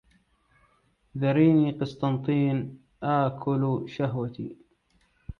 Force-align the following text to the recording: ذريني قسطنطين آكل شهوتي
ذريني 1.17 1.71
قسطنطين 1.71 2.81
آكل 3.03 3.85
شهوتي 3.89 4.57